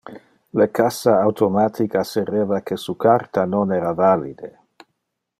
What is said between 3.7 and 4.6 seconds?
era valide.